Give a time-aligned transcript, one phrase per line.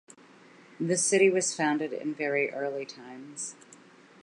[0.79, 3.53] The city was founded in very early times.